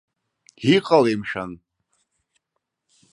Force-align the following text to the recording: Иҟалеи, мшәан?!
Иҟалеи, 0.73 1.15
мшәан?! 1.21 1.51